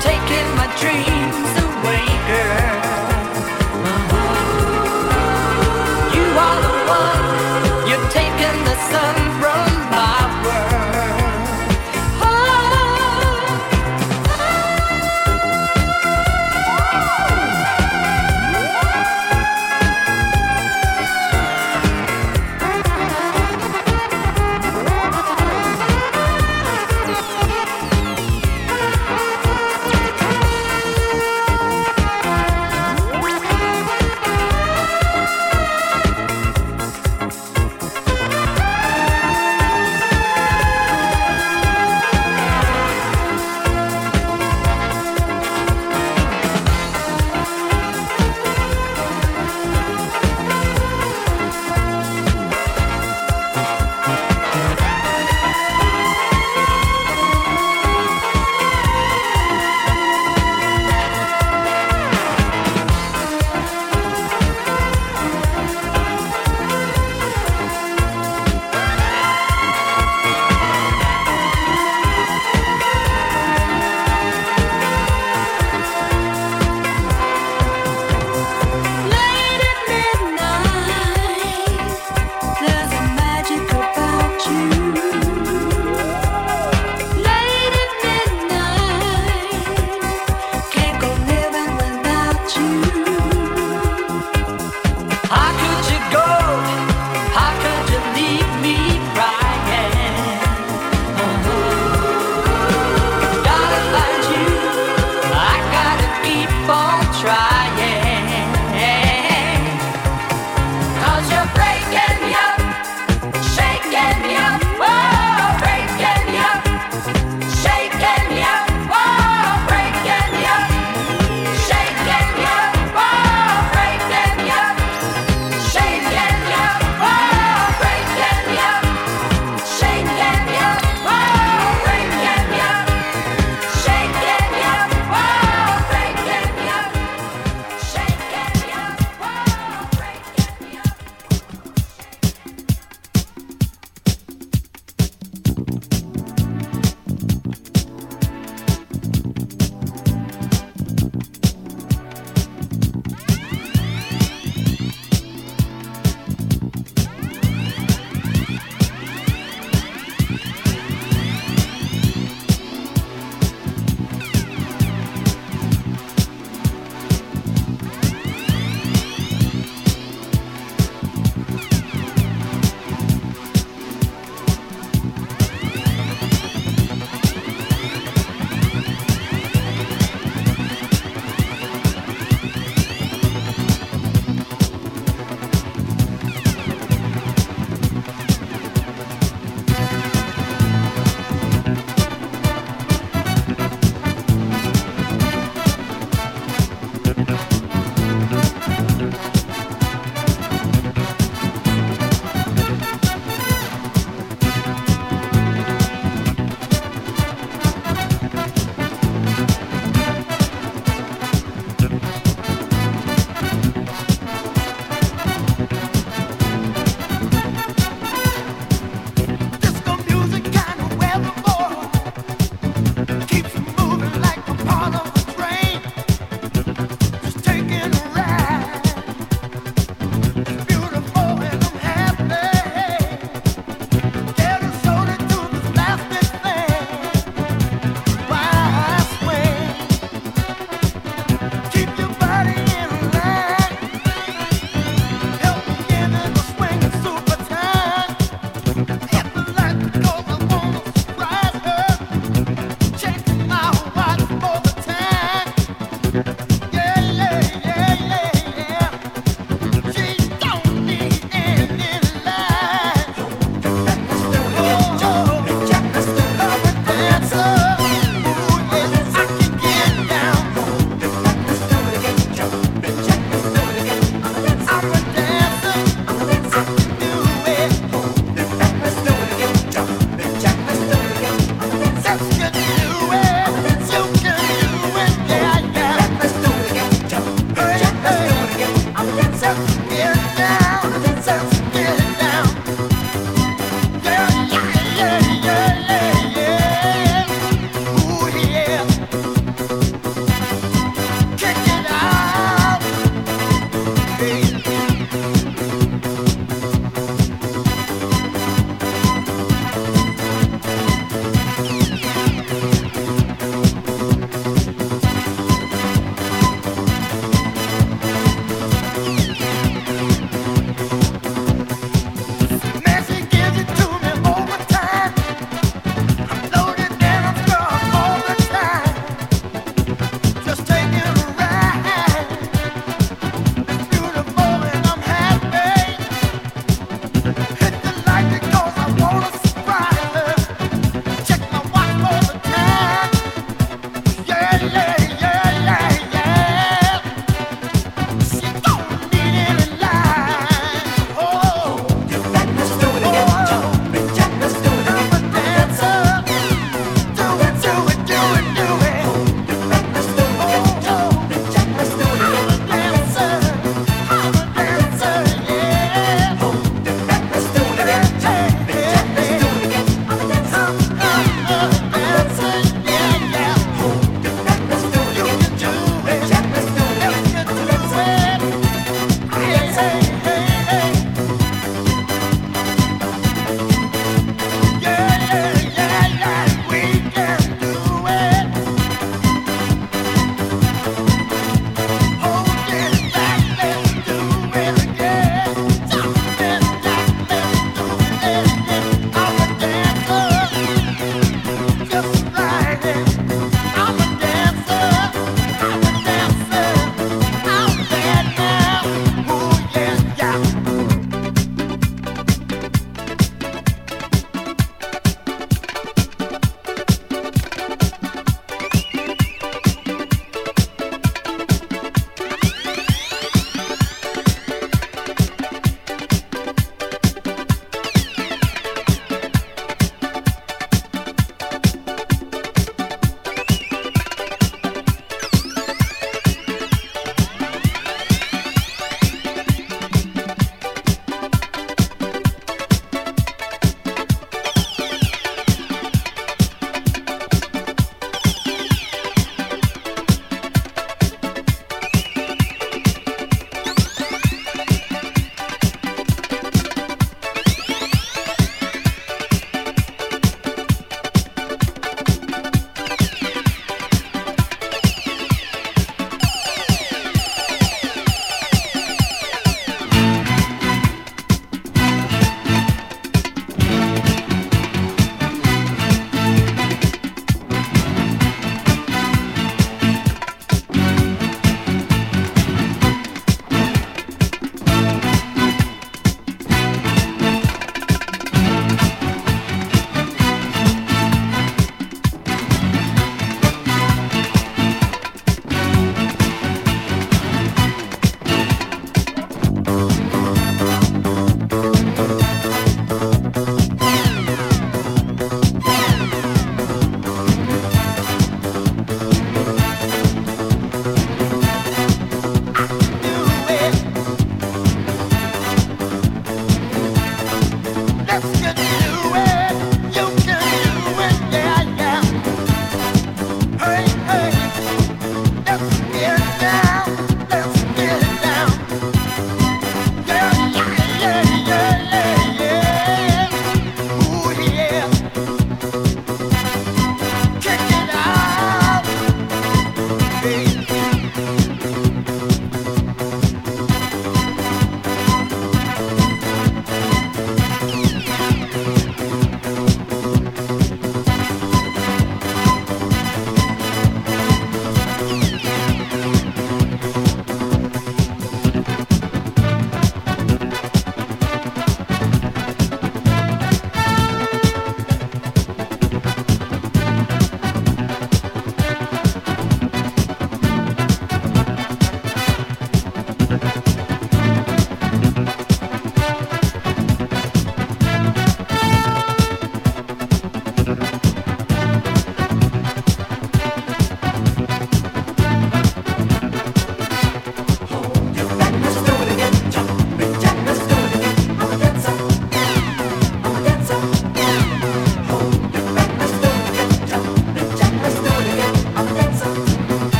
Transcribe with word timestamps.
taking 0.00 0.48
my 0.56 0.66
dreams 0.80 1.52
away, 1.66 2.04
girl. 2.28 2.45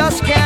Just 0.00 0.24
can't 0.24 0.39